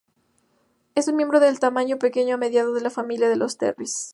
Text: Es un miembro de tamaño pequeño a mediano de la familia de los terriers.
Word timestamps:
Es 0.95 1.07
un 1.07 1.15
miembro 1.15 1.39
de 1.39 1.55
tamaño 1.57 1.99
pequeño 1.99 2.33
a 2.33 2.37
mediano 2.39 2.71
de 2.73 2.81
la 2.81 2.89
familia 2.89 3.29
de 3.29 3.35
los 3.35 3.59
terriers. 3.59 4.09